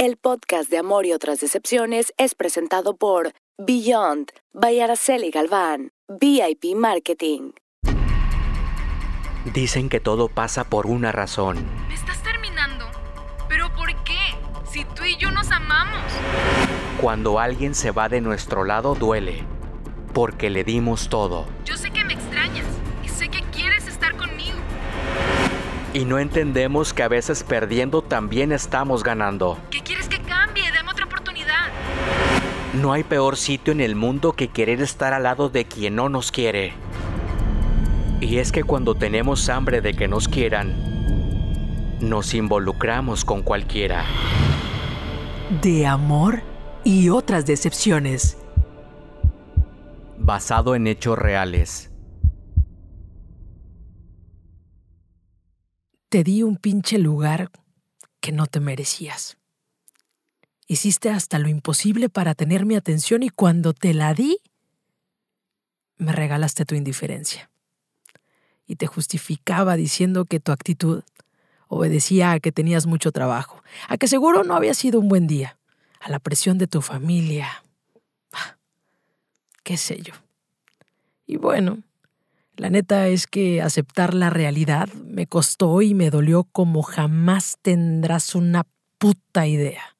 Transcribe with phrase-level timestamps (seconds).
[0.00, 6.76] El podcast de Amor y otras decepciones es presentado por Beyond, by Araceli Galván, VIP
[6.76, 7.50] Marketing.
[9.52, 11.66] Dicen que todo pasa por una razón.
[11.88, 12.84] ¿Me estás terminando?
[13.48, 14.36] ¿Pero por qué?
[14.70, 16.12] Si tú y yo nos amamos.
[17.00, 19.42] Cuando alguien se va de nuestro lado duele,
[20.14, 21.44] porque le dimos todo.
[21.64, 22.12] Yo sé que me
[25.98, 29.58] Y no entendemos que a veces perdiendo también estamos ganando.
[29.68, 30.70] ¿Qué quieres que cambie?
[30.70, 31.70] Dame otra oportunidad.
[32.72, 36.08] No hay peor sitio en el mundo que querer estar al lado de quien no
[36.08, 36.72] nos quiere.
[38.20, 40.72] Y es que cuando tenemos hambre de que nos quieran,
[41.98, 44.04] nos involucramos con cualquiera.
[45.60, 46.42] De amor
[46.84, 48.38] y otras decepciones.
[50.16, 51.90] Basado en hechos reales.
[56.08, 57.50] Te di un pinche lugar
[58.20, 59.36] que no te merecías.
[60.66, 64.38] Hiciste hasta lo imposible para tener mi atención y cuando te la di,
[65.98, 67.50] me regalaste tu indiferencia
[68.66, 71.02] y te justificaba diciendo que tu actitud
[71.68, 75.58] obedecía a que tenías mucho trabajo, a que seguro no había sido un buen día,
[76.00, 77.64] a la presión de tu familia.
[78.32, 78.56] Ah,
[79.62, 80.14] qué sé yo.
[81.26, 81.82] Y bueno,
[82.58, 88.34] la neta es que aceptar la realidad me costó y me dolió como jamás tendrás
[88.34, 88.66] una
[88.98, 89.96] puta idea.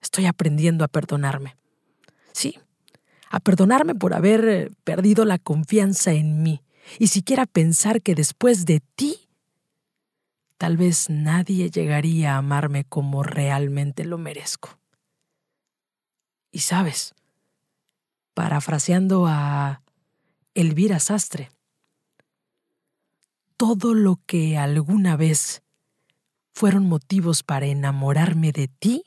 [0.00, 1.56] Estoy aprendiendo a perdonarme.
[2.32, 2.58] Sí,
[3.30, 6.62] a perdonarme por haber eh, perdido la confianza en mí
[6.98, 9.28] y siquiera pensar que después de ti,
[10.58, 14.80] tal vez nadie llegaría a amarme como realmente lo merezco.
[16.50, 17.14] Y sabes,
[18.34, 19.81] parafraseando a
[20.54, 21.50] Elvira Sastre,
[23.56, 25.62] todo lo que alguna vez
[26.52, 29.04] fueron motivos para enamorarme de ti,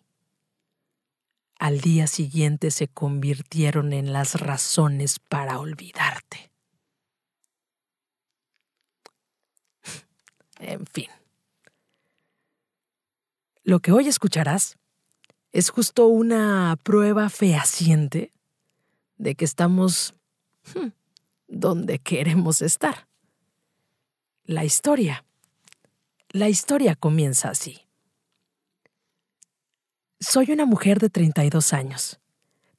[1.59, 6.51] al día siguiente se convirtieron en las razones para olvidarte.
[10.59, 11.09] En fin.
[13.63, 14.77] Lo que hoy escucharás
[15.51, 18.31] es justo una prueba fehaciente
[19.17, 20.13] de que estamos
[20.73, 20.87] hmm,
[21.47, 23.07] donde queremos estar.
[24.43, 25.25] La historia.
[26.29, 27.81] La historia comienza así.
[30.19, 32.19] Soy una mujer de 32 años.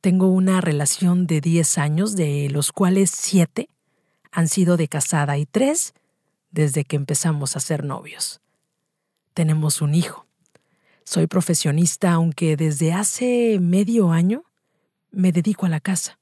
[0.01, 3.69] Tengo una relación de 10 años, de los cuales 7
[4.31, 5.95] han sido de casada y 3
[6.51, 8.41] desde que empezamos a ser novios.
[9.35, 10.27] Tenemos un hijo.
[11.05, 14.45] Soy profesionista, aunque desde hace medio año
[15.11, 16.19] me dedico a la casa.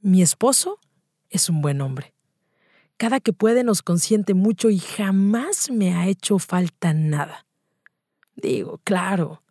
[0.00, 0.78] Mi esposo
[1.30, 2.14] es un buen hombre.
[2.96, 7.46] Cada que puede nos consiente mucho y jamás me ha hecho falta nada.
[8.36, 9.42] Digo, claro,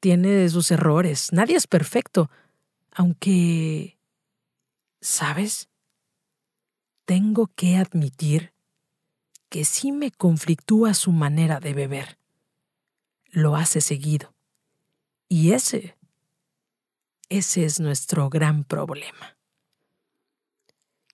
[0.00, 2.30] tiene sus errores, nadie es perfecto,
[2.90, 3.98] aunque...
[5.00, 5.68] ¿Sabes?
[7.04, 8.52] Tengo que admitir
[9.48, 12.18] que sí me conflictúa su manera de beber.
[13.26, 14.32] Lo hace seguido.
[15.28, 15.96] Y ese,
[17.28, 19.36] ese es nuestro gran problema.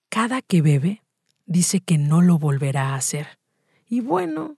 [0.09, 1.03] Cada que bebe,
[1.45, 3.39] dice que no lo volverá a hacer.
[3.87, 4.57] Y bueno,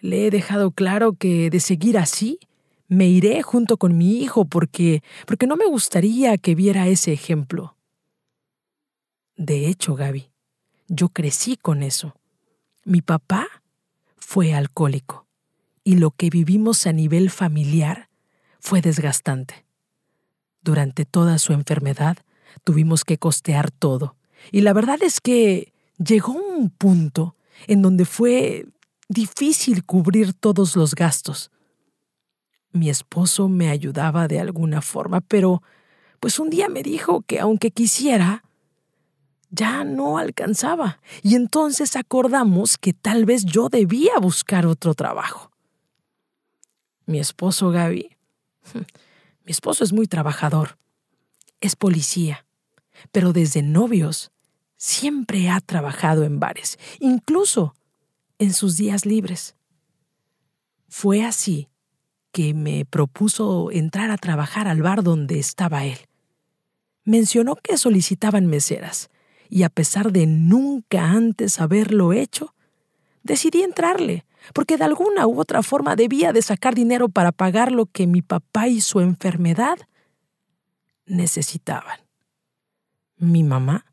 [0.00, 2.40] le he dejado claro que de seguir así,
[2.88, 7.76] me iré junto con mi hijo porque, porque no me gustaría que viera ese ejemplo.
[9.36, 10.30] De hecho, Gaby,
[10.88, 12.14] yo crecí con eso.
[12.84, 13.46] Mi papá
[14.16, 15.26] fue alcohólico
[15.84, 18.08] y lo que vivimos a nivel familiar
[18.58, 19.64] fue desgastante.
[20.60, 22.18] Durante toda su enfermedad
[22.64, 24.16] tuvimos que costear todo
[24.52, 27.36] y la verdad es que llegó un punto
[27.66, 28.66] en donde fue
[29.08, 31.50] difícil cubrir todos los gastos.
[32.72, 35.62] Mi esposo me ayudaba de alguna forma, pero
[36.20, 38.42] pues un día me dijo que aunque quisiera,
[39.50, 45.50] ya no alcanzaba, y entonces acordamos que tal vez yo debía buscar otro trabajo.
[47.06, 48.16] Mi esposo Gaby,
[48.74, 50.78] mi esposo es muy trabajador,
[51.60, 52.44] es policía,
[53.12, 54.32] pero desde novios
[54.76, 57.74] siempre ha trabajado en bares, incluso
[58.38, 59.56] en sus días libres.
[60.88, 61.68] Fue así
[62.32, 65.98] que me propuso entrar a trabajar al bar donde estaba él.
[67.04, 69.10] Mencionó que solicitaban meseras,
[69.48, 72.54] y a pesar de nunca antes haberlo hecho,
[73.22, 77.86] decidí entrarle, porque de alguna u otra forma debía de sacar dinero para pagar lo
[77.86, 79.78] que mi papá y su enfermedad
[81.06, 82.00] necesitaban.
[83.16, 83.86] Mi mamá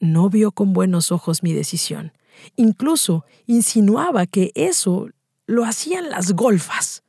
[0.00, 2.12] no vio con buenos ojos mi decisión.
[2.56, 5.08] Incluso insinuaba que eso
[5.46, 7.02] lo hacían las golfas.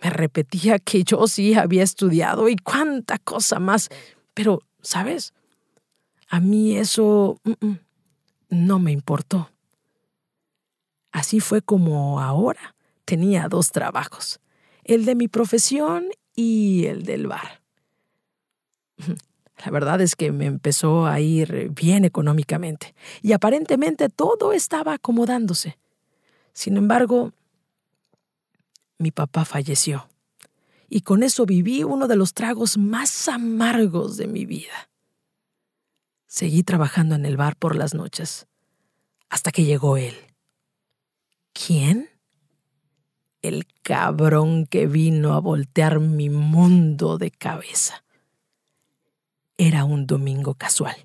[0.00, 3.88] Me repetía que yo sí había estudiado y cuánta cosa más.
[4.34, 5.32] Pero, ¿sabes?
[6.28, 7.40] A mí eso
[8.48, 9.50] no me importó.
[11.10, 14.38] Así fue como ahora tenía dos trabajos,
[14.84, 17.62] el de mi profesión y el del bar.
[19.64, 25.78] La verdad es que me empezó a ir bien económicamente y aparentemente todo estaba acomodándose.
[26.52, 27.32] Sin embargo,
[28.98, 30.08] mi papá falleció
[30.88, 34.88] y con eso viví uno de los tragos más amargos de mi vida.
[36.26, 38.46] Seguí trabajando en el bar por las noches
[39.28, 40.14] hasta que llegó él.
[41.52, 42.08] ¿Quién?
[43.42, 48.04] El cabrón que vino a voltear mi mundo de cabeza.
[49.58, 50.96] Era un domingo casual.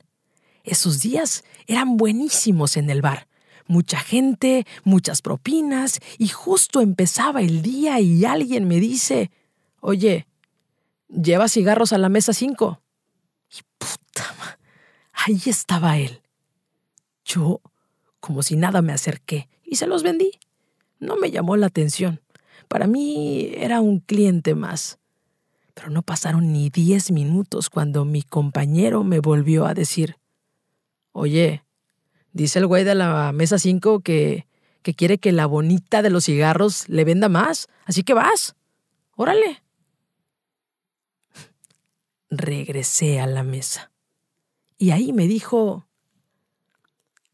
[0.64, 3.28] Esos días eran buenísimos en el bar.
[3.66, 9.32] Mucha gente, muchas propinas, y justo empezaba el día y alguien me dice,
[9.80, 10.28] oye,
[11.10, 12.82] ¿lleva cigarros a la mesa cinco?
[13.50, 14.58] Y puta,
[15.14, 16.22] ahí estaba él.
[17.26, 17.62] Yo,
[18.20, 20.32] como si nada, me acerqué y se los vendí.
[21.00, 22.22] No me llamó la atención.
[22.68, 25.00] Para mí era un cliente más.
[25.74, 30.18] Pero no pasaron ni diez minutos cuando mi compañero me volvió a decir,
[31.14, 31.64] Oye,
[32.32, 34.48] dice el güey de la mesa 5 que,
[34.82, 38.56] que quiere que la bonita de los cigarros le venda más, así que vas.
[39.16, 39.64] Órale.
[42.32, 43.92] Regresé a la mesa.
[44.80, 45.88] Y ahí me dijo,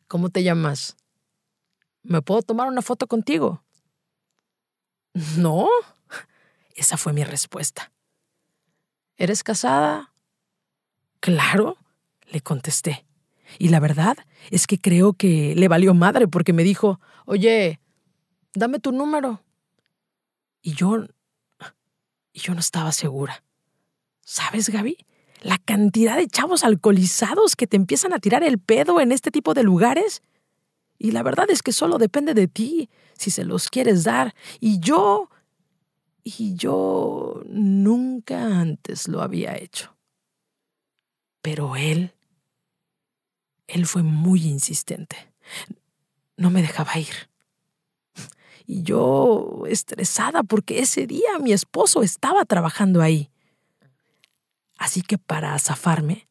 [0.10, 0.98] ¿cómo te llamas?
[2.04, 3.64] ¿Me puedo tomar una foto contigo?
[5.38, 5.68] No.
[6.76, 7.92] Esa fue mi respuesta.
[9.20, 10.14] ¿Eres casada?
[11.20, 11.76] Claro,
[12.30, 13.06] le contesté.
[13.58, 14.18] Y la verdad
[14.50, 17.82] es que creo que le valió madre porque me dijo, oye,
[18.54, 19.44] dame tu número.
[20.62, 21.06] Y yo...
[22.32, 23.44] Y yo no estaba segura.
[24.24, 25.06] ¿Sabes, Gaby?
[25.42, 29.54] La cantidad de chavos alcoholizados que te empiezan a tirar el pedo en este tipo
[29.54, 30.22] de lugares.
[30.98, 34.34] Y la verdad es que solo depende de ti si se los quieres dar.
[34.62, 35.30] Y yo
[36.24, 39.96] y yo nunca antes lo había hecho.
[41.42, 42.14] Pero él,
[43.68, 45.34] él fue muy insistente.
[46.38, 47.30] No me dejaba ir.
[48.66, 53.32] Y yo estresada porque ese día mi esposo estaba trabajando ahí.
[54.78, 56.28] Así que para zafarme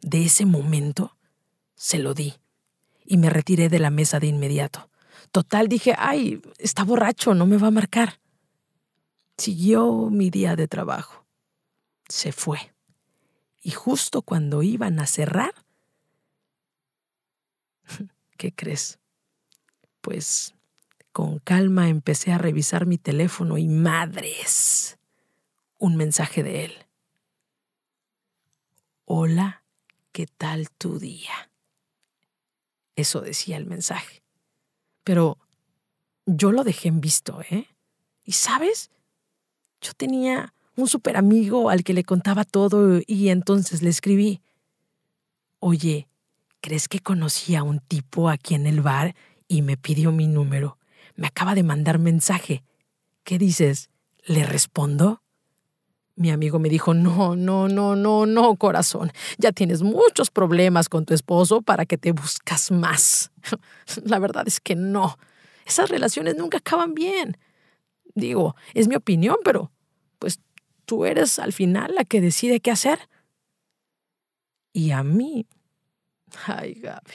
[0.00, 1.16] de ese momento,
[1.74, 2.34] se lo di
[3.04, 4.88] y me retiré de la mesa de inmediato.
[5.32, 8.21] Total dije, ay, está borracho, no me va a marcar.
[9.42, 11.26] Siguió mi día de trabajo.
[12.08, 12.72] Se fue.
[13.60, 15.52] Y justo cuando iban a cerrar,
[18.38, 19.00] ¿qué crees?
[20.00, 20.54] Pues
[21.10, 25.00] con calma empecé a revisar mi teléfono y madres,
[25.76, 26.86] un mensaje de él.
[29.06, 29.64] Hola,
[30.12, 31.50] ¿qué tal tu día?
[32.94, 34.22] Eso decía el mensaje.
[35.02, 35.36] Pero
[36.26, 37.66] yo lo dejé en visto, ¿eh?
[38.22, 38.92] ¿Y sabes?
[39.82, 44.40] Yo tenía un super amigo al que le contaba todo y entonces le escribí,
[45.58, 46.08] oye,
[46.60, 49.14] ¿crees que conocí a un tipo aquí en el bar
[49.48, 50.78] y me pidió mi número?
[51.16, 52.62] Me acaba de mandar mensaje.
[53.24, 53.90] ¿Qué dices?
[54.24, 55.22] ¿Le respondo?
[56.14, 59.12] Mi amigo me dijo, no, no, no, no, no, corazón.
[59.38, 63.32] Ya tienes muchos problemas con tu esposo para que te buscas más.
[64.04, 65.18] La verdad es que no.
[65.66, 67.36] Esas relaciones nunca acaban bien.
[68.14, 69.70] Digo, es mi opinión, pero
[70.92, 73.08] tú eres al final la que decide qué hacer.
[74.74, 75.46] Y a mí,
[76.46, 77.14] ay Gaby,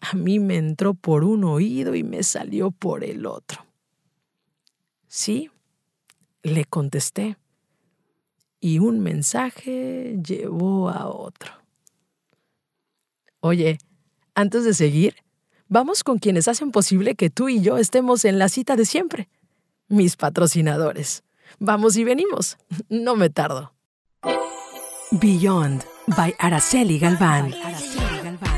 [0.00, 3.64] a mí me entró por un oído y me salió por el otro.
[5.06, 5.52] Sí,
[6.42, 7.36] le contesté.
[8.58, 11.52] Y un mensaje llevó a otro.
[13.38, 13.78] Oye,
[14.34, 15.14] antes de seguir,
[15.68, 19.28] vamos con quienes hacen posible que tú y yo estemos en la cita de siempre
[19.86, 21.22] mis patrocinadores.
[21.58, 22.56] Vamos y venimos.
[22.88, 23.72] No me tardo.
[25.10, 25.84] Beyond
[26.16, 27.54] by Araceli Galván.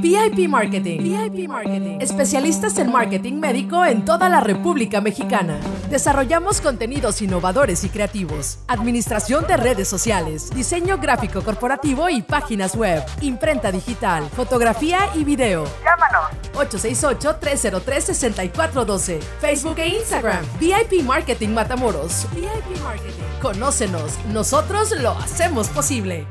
[0.00, 1.02] VIP Marketing.
[1.02, 1.98] VIP Marketing.
[2.00, 5.58] Especialistas en marketing médico en toda la República Mexicana.
[5.90, 13.02] Desarrollamos contenidos innovadores y creativos, administración de redes sociales, diseño gráfico corporativo y páginas web,
[13.20, 15.64] imprenta digital, fotografía y video.
[15.82, 19.18] Llámanos 868-303-6412.
[19.40, 20.44] Facebook e Instagram.
[20.58, 22.26] VIP Marketing Matamoros.
[22.34, 23.22] VIP Marketing.
[23.40, 24.18] Conócenos.
[24.32, 26.26] Nosotros lo hacemos posible.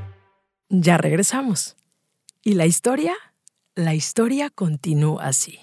[0.70, 1.78] Ya regresamos.
[2.44, 3.14] ¿Y la historia?
[3.78, 5.60] La historia continúa así.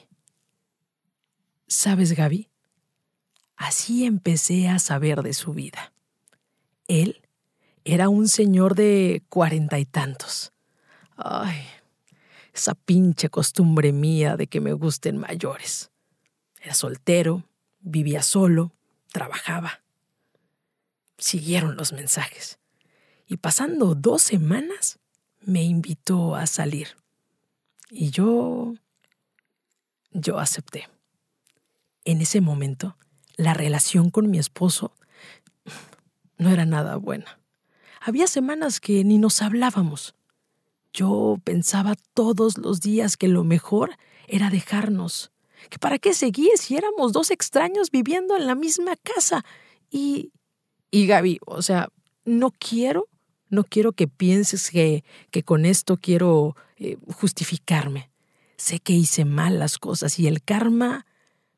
[1.67, 2.51] ¿Sabes, Gaby?
[3.57, 5.95] Así empecé a saber de su vida.
[6.89, 7.23] Él
[7.85, 10.53] era un señor de cuarenta y tantos.
[11.17, 11.65] Ay,
[12.53, 15.91] esa pinche costumbre mía de que me gusten mayores.
[16.61, 17.45] Era soltero,
[17.81, 18.75] vivía solo,
[19.11, 19.81] trabajaba.
[21.17, 22.59] Siguieron los mensajes.
[23.27, 24.99] Y pasando dos semanas,
[25.41, 27.02] me invitó a salir.
[27.95, 28.73] Y yo...
[30.13, 30.89] yo acepté.
[32.05, 32.97] En ese momento,
[33.37, 34.95] la relación con mi esposo
[36.39, 37.39] no era nada buena.
[38.01, 40.15] Había semanas que ni nos hablábamos.
[40.95, 45.31] Yo pensaba todos los días que lo mejor era dejarnos.
[45.69, 49.45] Que para qué seguir si éramos dos extraños viviendo en la misma casa.
[49.91, 50.33] Y...
[50.91, 51.91] Y Gaby, o sea,
[52.25, 53.07] no quiero
[53.53, 58.11] no quiero que pienses que, que con esto quiero eh, justificarme.
[58.57, 61.07] Sé que hice mal las cosas y el karma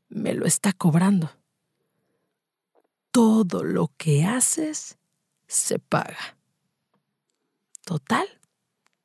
[0.09, 1.31] me lo está cobrando.
[3.11, 4.99] Todo lo que haces
[5.47, 6.37] se paga.
[7.85, 8.27] Total,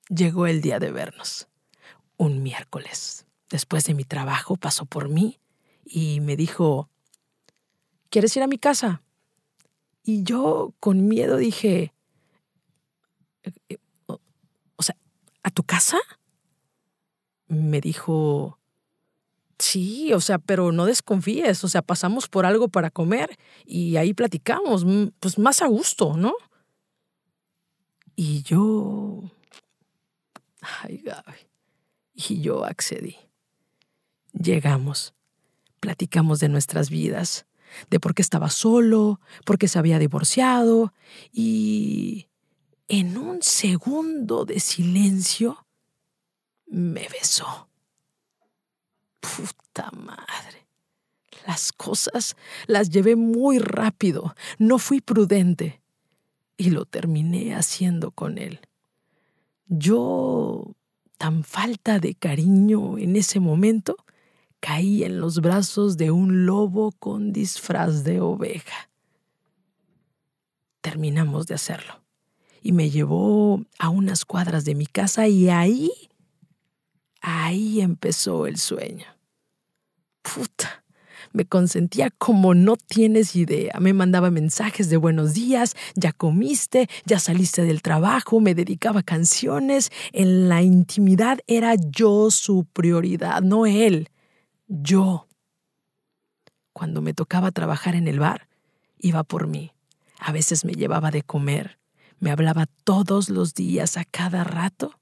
[0.08, 1.48] llegó el día de vernos.
[2.18, 3.26] Un miércoles.
[3.50, 5.40] Después de mi trabajo pasó por mí
[5.86, 6.90] y me dijo,
[8.10, 9.02] ¿quieres ir a mi casa?
[10.04, 11.94] Y yo con miedo dije,
[13.44, 13.78] eh, sea,
[15.50, 15.98] ¿a tu casa?
[17.48, 18.60] Me dijo,
[19.58, 24.13] sí, o sea, pero no desconfíes, o sea, pasamos por algo para comer y ahí
[24.13, 24.86] platicamos,
[25.20, 26.34] pues más a gusto, ¿no?
[28.15, 29.24] Y yo...
[30.62, 31.38] Ay, Gaby.
[32.13, 33.18] Y yo accedí.
[34.34, 35.13] Llegamos,
[35.79, 37.48] platicamos de nuestras vidas,
[37.89, 40.94] de por qué estaba solo, por qué se había divorciado
[41.32, 42.28] y
[42.89, 45.67] en un segundo de silencio,
[46.65, 47.69] me besó.
[49.19, 50.67] Puta madre.
[51.46, 55.81] Las cosas las llevé muy rápido, no fui prudente
[56.58, 58.60] y lo terminé haciendo con él.
[59.67, 60.75] Yo,
[61.17, 63.98] tan falta de cariño en ese momento,
[64.60, 68.89] caí en los brazos de un lobo con disfraz de oveja.
[70.81, 72.09] Terminamos de hacerlo
[72.62, 75.92] y me llevó a unas cuadras de mi casa y ahí,
[77.22, 79.06] ahí empezó el sueño.
[80.22, 80.84] Puta,
[81.32, 83.74] me consentía como no tienes idea.
[83.80, 89.92] Me mandaba mensajes de buenos días, ya comiste, ya saliste del trabajo, me dedicaba canciones.
[90.12, 94.10] En la intimidad era yo su prioridad, no él,
[94.68, 95.28] yo.
[96.74, 98.48] Cuando me tocaba trabajar en el bar,
[99.00, 99.72] iba por mí.
[100.20, 101.80] A veces me llevaba de comer,
[102.20, 105.00] me hablaba todos los días, a cada rato.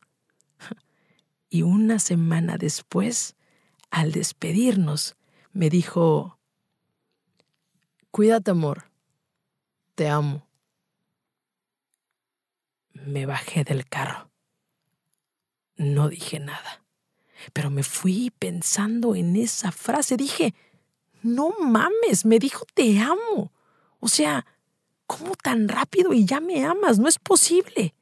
[1.49, 3.37] Y una semana después,
[3.89, 5.15] al despedirnos,
[5.53, 6.37] me dijo,
[8.11, 8.89] Cuídate, amor,
[9.95, 10.47] te amo.
[12.91, 14.31] Me bajé del carro.
[15.75, 16.83] No dije nada,
[17.53, 20.17] pero me fui pensando en esa frase.
[20.17, 20.55] Dije,
[21.21, 23.53] no mames, me dijo te amo.
[23.99, 24.45] O sea,
[25.07, 26.99] ¿Cómo tan rápido y ya me amas?
[26.99, 27.95] No es posible.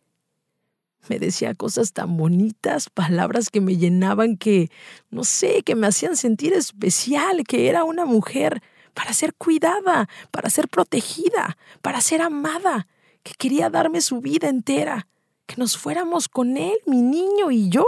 [1.07, 4.71] Me decía cosas tan bonitas, palabras que me llenaban, que,
[5.11, 8.63] no sé, que me hacían sentir especial, que era una mujer
[8.95, 12.87] para ser cuidada, para ser protegida, para ser amada,
[13.21, 15.07] que quería darme su vida entera,
[15.45, 17.85] que nos fuéramos con él, mi niño y yo.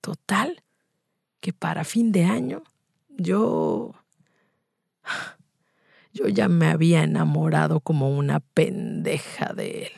[0.00, 0.62] Total,
[1.40, 2.64] que para fin de año
[3.08, 3.92] yo
[6.14, 9.92] yo ya me había enamorado como una pendeja de él.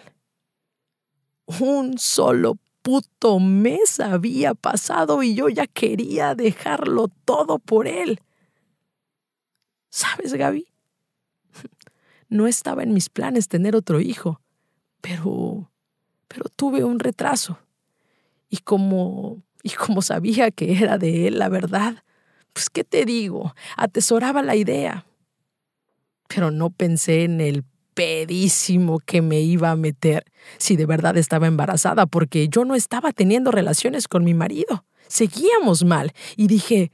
[1.60, 8.20] Un solo puto mes había pasado y yo ya quería dejarlo todo por él.
[9.90, 10.66] ¿Sabes, Gaby?
[12.28, 14.40] No estaba en mis planes tener otro hijo,
[15.00, 15.70] pero
[16.26, 17.60] pero tuve un retraso.
[18.48, 22.02] Y como y como sabía que era de él la verdad,
[22.52, 25.06] pues qué te digo, atesoraba la idea
[26.28, 27.64] pero no pensé en el
[27.94, 30.24] pedísimo que me iba a meter
[30.58, 34.84] si de verdad estaba embarazada, porque yo no estaba teniendo relaciones con mi marido.
[35.08, 36.12] Seguíamos mal.
[36.36, 36.92] Y dije,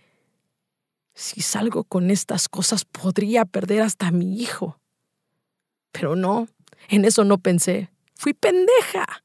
[1.14, 4.78] si salgo con estas cosas podría perder hasta a mi hijo.
[5.90, 6.46] Pero no,
[6.88, 7.90] en eso no pensé.
[8.14, 9.24] Fui pendeja.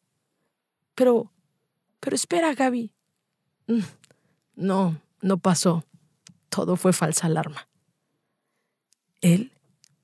[0.96, 1.32] Pero,
[2.00, 2.92] pero espera, Gaby.
[3.68, 3.80] Mm,
[4.56, 5.86] no, no pasó.
[6.50, 7.68] Todo fue falsa alarma.
[9.22, 9.52] Él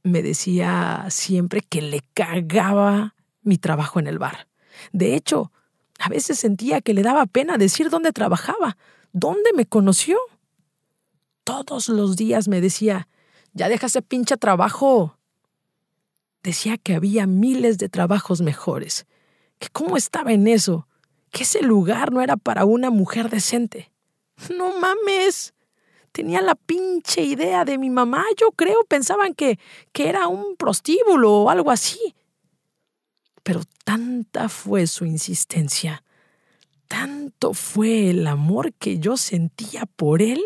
[0.03, 4.47] me decía siempre que le cagaba mi trabajo en el bar.
[4.91, 5.51] De hecho,
[5.99, 8.77] a veces sentía que le daba pena decir dónde trabajaba,
[9.13, 10.17] dónde me conoció.
[11.43, 13.07] Todos los días me decía,
[13.53, 15.17] ya deja ese pinche trabajo.
[16.41, 19.05] Decía que había miles de trabajos mejores,
[19.59, 20.87] que cómo estaba en eso,
[21.31, 23.91] que ese lugar no era para una mujer decente.
[24.55, 25.53] No mames.
[26.13, 29.57] Tenía la pinche idea de mi mamá, yo creo, pensaban que,
[29.91, 32.15] que era un prostíbulo o algo así.
[33.41, 36.03] Pero tanta fue su insistencia,
[36.87, 40.39] tanto fue el amor que yo sentía por él,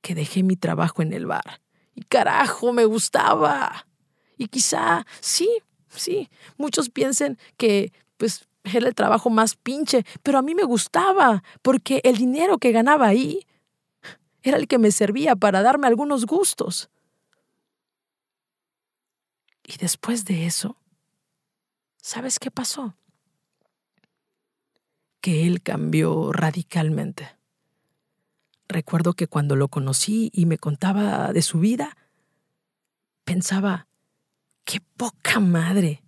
[0.00, 1.60] que dejé mi trabajo en el bar.
[1.94, 3.86] Y carajo, me gustaba.
[4.36, 5.48] Y quizá, sí,
[5.88, 11.44] sí, muchos piensen que, pues, era el trabajo más pinche, pero a mí me gustaba,
[11.62, 13.46] porque el dinero que ganaba ahí
[14.42, 16.90] era el que me servía para darme algunos gustos.
[19.64, 20.76] Y después de eso,
[22.00, 22.96] ¿sabes qué pasó?
[25.20, 27.36] Que él cambió radicalmente.
[28.68, 31.96] Recuerdo que cuando lo conocí y me contaba de su vida,
[33.24, 33.86] pensaba,
[34.64, 36.02] qué poca madre,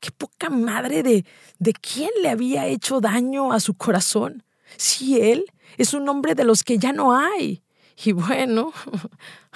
[0.00, 1.24] qué poca madre de,
[1.58, 4.44] de quién le había hecho daño a su corazón.
[4.76, 5.44] Si él
[5.76, 7.62] es un hombre de los que ya no hay.
[8.04, 8.72] Y bueno,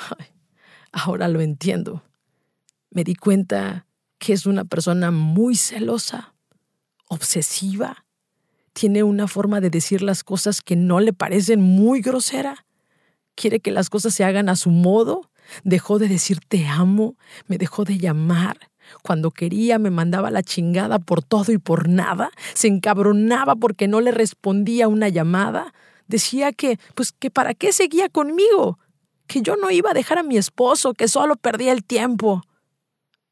[0.93, 2.03] ahora lo entiendo.
[2.91, 3.87] Me di cuenta
[4.19, 6.35] que es una persona muy celosa,
[7.09, 8.05] obsesiva.
[8.73, 12.67] Tiene una forma de decir las cosas que no le parecen muy grosera.
[13.35, 15.31] Quiere que las cosas se hagan a su modo.
[15.65, 18.59] Dejó de decir te amo, me dejó de llamar,
[19.03, 24.01] cuando quería me mandaba la chingada por todo y por nada, se encabronaba porque no
[24.01, 25.75] le respondía una llamada,
[26.09, 28.79] decía que, pues que para qué seguía conmigo,
[29.27, 32.42] que yo no iba a dejar a mi esposo, que solo perdía el tiempo.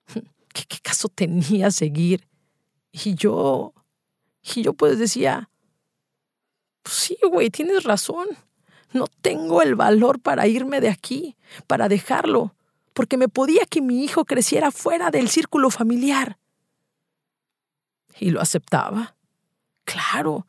[0.52, 2.28] ¿Qué, caso tenía seguir?
[2.92, 3.74] Y yo,
[4.54, 5.50] y yo pues decía,
[6.82, 8.28] pues sí, güey, tienes razón.
[8.92, 11.36] No tengo el valor para irme de aquí,
[11.66, 12.54] para dejarlo,
[12.94, 16.38] porque me podía que mi hijo creciera fuera del círculo familiar.
[18.18, 19.16] Y lo aceptaba.
[19.84, 20.46] Claro,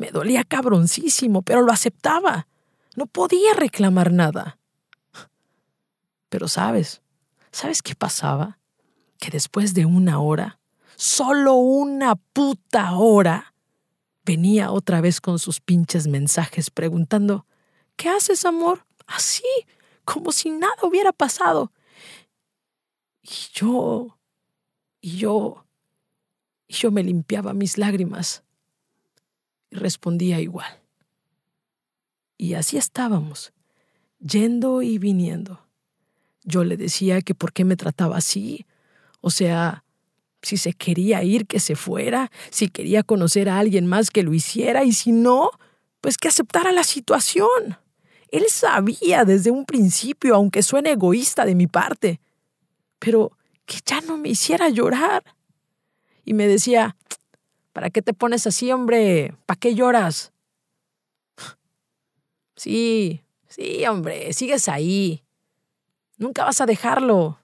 [0.00, 2.48] me dolía cabroncísimo, pero lo aceptaba.
[2.96, 4.58] No podía reclamar nada.
[6.30, 7.02] Pero sabes,
[7.52, 8.58] ¿sabes qué pasaba?
[9.18, 10.58] Que después de una hora,
[10.96, 13.54] solo una puta hora,
[14.24, 17.46] venía otra vez con sus pinches mensajes preguntando,
[17.96, 18.86] ¿qué haces, amor?
[19.06, 19.44] Así,
[20.06, 21.72] como si nada hubiera pasado.
[23.20, 24.18] Y yo,
[25.02, 25.66] y yo,
[26.66, 28.44] y yo me limpiaba mis lágrimas
[29.70, 30.80] y respondía igual.
[32.36, 33.52] Y así estábamos,
[34.18, 35.60] yendo y viniendo.
[36.42, 38.66] Yo le decía que por qué me trataba así,
[39.20, 39.84] o sea,
[40.42, 44.32] si se quería ir, que se fuera, si quería conocer a alguien más, que lo
[44.32, 45.50] hiciera, y si no,
[46.00, 47.76] pues que aceptara la situación.
[48.28, 52.20] Él sabía desde un principio, aunque suene egoísta de mi parte,
[52.98, 55.22] pero que ya no me hiciera llorar.
[56.24, 56.96] Y me decía,
[57.72, 59.34] ¿para qué te pones así, hombre?
[59.46, 60.32] ¿Para qué lloras?
[62.56, 65.24] Sí, sí, hombre, sigues ahí.
[66.18, 67.38] Nunca vas a dejarlo.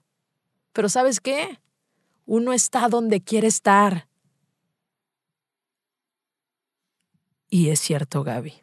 [0.73, 1.59] Pero ¿sabes qué?
[2.25, 4.07] Uno está donde quiere estar.
[7.49, 8.53] Y es cierto, Gaby.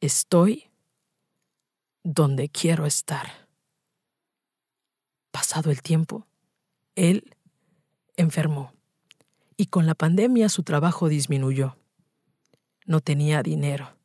[0.00, 0.68] Estoy
[2.02, 3.46] donde quiero estar
[5.36, 6.26] pasado el tiempo,
[6.94, 7.36] él
[8.16, 8.72] enfermó
[9.56, 11.76] y con la pandemia su trabajo disminuyó.
[12.84, 13.96] No tenía dinero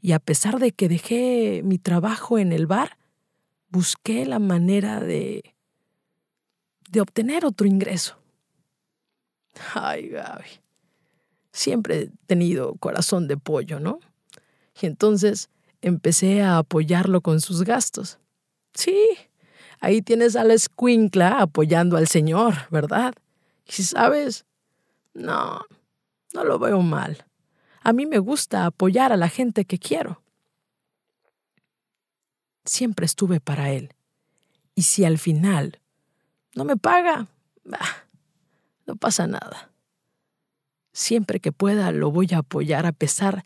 [0.00, 2.98] y a pesar de que dejé mi trabajo en el bar,
[3.68, 5.54] busqué la manera de
[6.90, 8.16] de obtener otro ingreso.
[9.74, 10.46] Ay, Gaby.
[11.50, 13.98] Siempre he tenido corazón de pollo, ¿no?
[14.80, 15.48] Y entonces
[15.80, 18.18] empecé a apoyarlo con sus gastos.
[18.74, 19.16] Sí,
[19.80, 23.14] Ahí tienes a la escuincla apoyando al Señor, ¿verdad?
[23.66, 24.44] Y sabes,
[25.16, 25.64] no,
[26.34, 27.26] no lo veo mal.
[27.82, 30.22] A mí me gusta apoyar a la gente que quiero.
[32.64, 33.94] Siempre estuve para Él.
[34.74, 35.80] Y si al final
[36.54, 37.28] no me paga,
[37.66, 38.06] Bah,
[38.86, 39.72] no pasa nada.
[40.92, 43.44] Siempre que pueda lo voy a apoyar a pesar,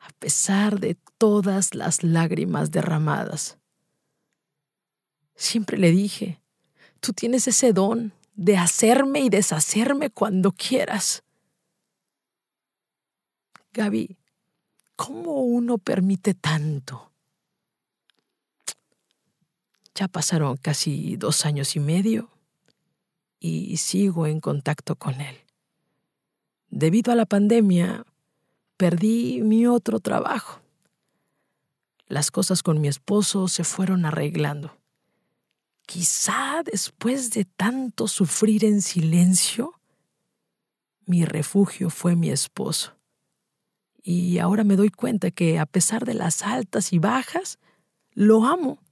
[0.00, 3.58] a pesar de todas las lágrimas derramadas.
[5.34, 6.42] Siempre le dije,
[7.00, 11.24] tú tienes ese don de hacerme y deshacerme cuando quieras.
[13.72, 14.16] Gaby,
[14.94, 17.10] ¿cómo uno permite tanto?
[19.96, 22.30] Ya pasaron casi dos años y medio
[23.40, 25.36] y sigo en contacto con él.
[26.70, 28.04] Debido a la pandemia,
[28.76, 30.60] perdí mi otro trabajo.
[32.06, 34.78] Las cosas con mi esposo se fueron arreglando.
[35.88, 39.80] Quizá después de tanto sufrir en silencio,
[41.06, 42.98] mi refugio fue mi esposo.
[44.02, 47.58] Y ahora me doy cuenta que a pesar de las altas y bajas,
[48.12, 48.82] lo amo.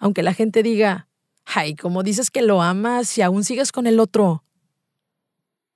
[0.00, 1.08] Aunque la gente diga,
[1.44, 4.42] ay, ¿cómo dices que lo amas y aún sigues con el otro?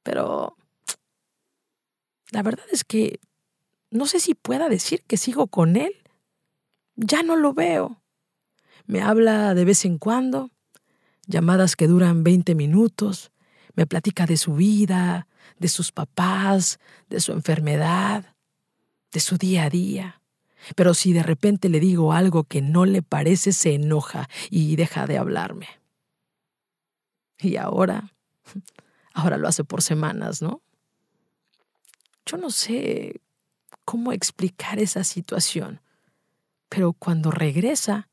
[0.03, 0.57] Pero
[2.33, 3.21] la verdad es que
[3.93, 5.95] no sé si pueda decir que sigo con él.
[6.97, 8.00] Ya no lo veo.
[8.91, 10.51] Me habla de vez en cuando,
[11.29, 13.31] llamadas que duran 20 minutos,
[13.77, 15.29] me platica de su vida,
[15.61, 18.35] de sus papás, de su enfermedad,
[19.13, 20.23] de su día a día.
[20.75, 25.07] Pero si de repente le digo algo que no le parece, se enoja y deja
[25.07, 25.69] de hablarme.
[27.39, 28.13] Y ahora,
[29.15, 30.63] ahora lo hace por semanas, ¿no?
[32.27, 33.21] Yo no sé
[33.85, 35.81] cómo explicar esa situación,
[36.69, 38.10] pero cuando regresa,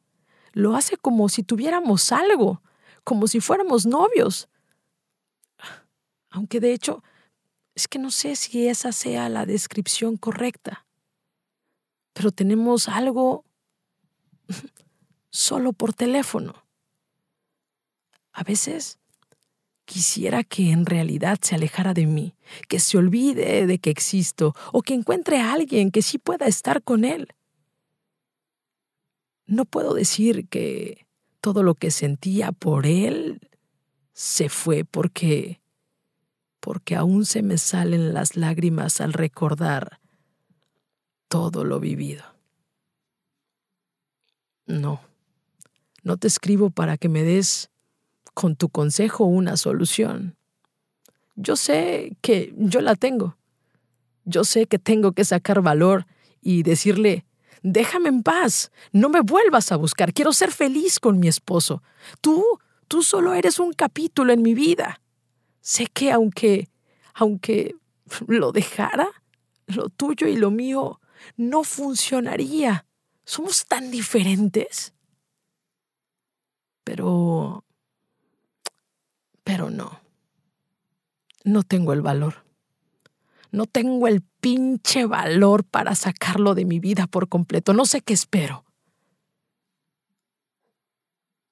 [0.58, 2.62] lo hace como si tuviéramos algo,
[3.04, 4.50] como si fuéramos novios.
[6.30, 7.04] Aunque de hecho,
[7.76, 10.86] es que no sé si esa sea la descripción correcta,
[12.13, 13.46] pero tenemos algo
[15.30, 16.56] solo por teléfono.
[18.34, 19.00] A veces
[19.88, 22.36] Quisiera que en realidad se alejara de mí,
[22.67, 26.84] que se olvide de que existo o que encuentre a alguien que sí pueda estar
[26.84, 27.30] con él.
[29.48, 31.08] No puedo decir que
[31.42, 33.40] todo lo que sentía por él
[34.14, 35.62] se fue porque
[36.60, 40.02] porque aún se me salen las lágrimas al recordar
[41.30, 42.26] todo lo vivido.
[44.66, 45.00] No,
[46.04, 47.70] no te escribo para que me des
[48.34, 50.36] con tu consejo una solución.
[51.36, 53.38] Yo sé que yo la tengo.
[54.26, 56.06] Yo sé que tengo que sacar valor
[56.42, 57.26] y decirle,
[57.63, 61.84] déjame en paz, no me vuelvas a buscar, quiero ser feliz con mi esposo.
[62.22, 62.43] Tú,
[62.88, 65.02] tú solo eres un capítulo en mi vida.
[65.62, 66.70] Sé que aunque,
[67.13, 67.76] aunque
[68.28, 69.10] lo dejara,
[69.67, 71.02] lo tuyo y lo mío
[71.36, 72.86] no funcionaría.
[73.26, 74.93] Somos tan diferentes.
[76.84, 77.65] Pero
[79.48, 80.02] pero no.
[81.46, 82.43] No tengo el valor.
[83.50, 87.74] No tengo el pinche valor para sacarlo de mi vida por completo.
[87.74, 88.64] No sé qué espero.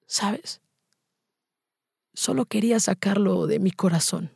[0.06, 0.62] ¿Sabes?
[2.14, 4.32] Solo quería sacarlo de mi corazón.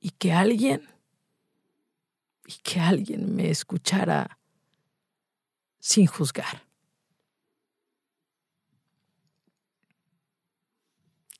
[0.00, 0.88] Y que alguien,
[2.46, 4.38] y que alguien me escuchara
[5.78, 6.64] sin juzgar.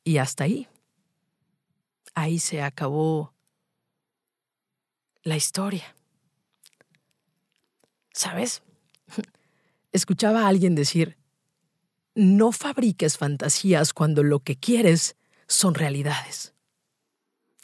[0.03, 0.67] Y hasta ahí
[2.15, 3.33] ahí se acabó
[5.23, 5.95] la historia.
[8.13, 8.63] ¿Sabes?
[9.93, 11.17] Escuchaba a alguien decir,
[12.15, 16.55] no fabriques fantasías cuando lo que quieres son realidades.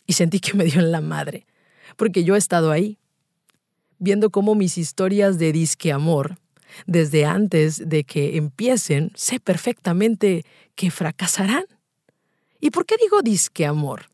[0.06, 1.46] Y sentí que me dio en la madre,
[1.96, 2.98] porque yo he estado ahí,
[3.98, 6.38] viendo cómo mis historias de disque amor,
[6.86, 11.64] desde antes de que empiecen, sé perfectamente que fracasarán.
[12.60, 14.06] ¿Y por qué digo disque amor?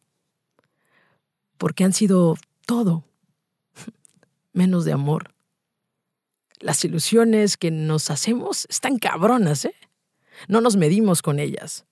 [1.63, 3.05] porque han sido todo,
[4.53, 5.35] menos de amor.
[6.59, 9.75] Las ilusiones que nos hacemos están cabronas, ¿eh?
[10.49, 11.85] No nos medimos con ellas.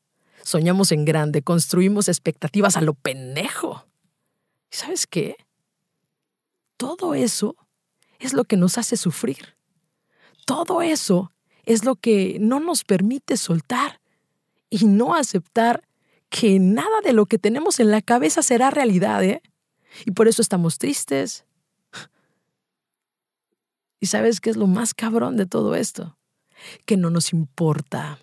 [0.43, 3.85] Soñamos en grande, construimos expectativas a lo pendejo.
[4.73, 5.37] ¿Y sabes qué?
[6.77, 7.57] Todo eso
[8.19, 9.57] es lo que nos hace sufrir.
[10.47, 11.33] Todo eso
[11.65, 14.01] es lo que no nos permite soltar
[14.71, 15.83] y no aceptar
[16.29, 19.43] que nada de lo que tenemos en la cabeza será realidad, ¿eh?
[20.07, 21.45] Y por eso estamos tristes.
[24.01, 26.17] ¿Y sabes qué es lo más cabrón de todo esto?
[26.87, 28.19] Que no nos importa.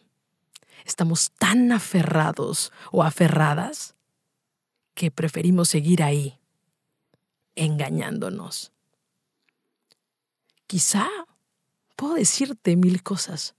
[0.85, 3.95] Estamos tan aferrados o aferradas
[4.95, 6.39] que preferimos seguir ahí,
[7.55, 8.71] engañándonos.
[10.65, 11.07] Quizá
[11.95, 13.55] puedo decirte mil cosas,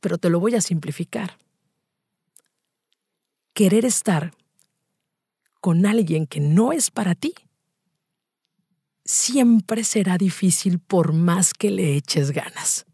[0.00, 1.38] pero te lo voy a simplificar.
[3.52, 4.32] Querer estar
[5.60, 7.34] con alguien que no es para ti,
[9.06, 12.84] siempre será difícil por más que le eches ganas.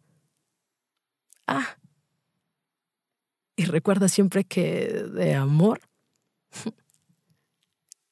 [1.47, 1.77] Ah,
[3.57, 5.81] y recuerda siempre que de amor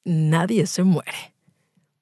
[0.04, 1.34] nadie se muere.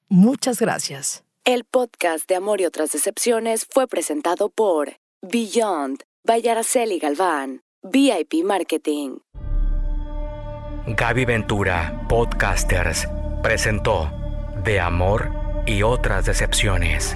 [0.08, 1.24] Muchas gracias.
[1.44, 8.44] El podcast de Amor y otras decepciones fue presentado por Beyond by Araceli Galván, VIP
[8.44, 9.18] Marketing.
[10.86, 13.06] Gaby Ventura, Podcasters,
[13.42, 14.10] presentó
[14.64, 17.14] De Amor y otras decepciones.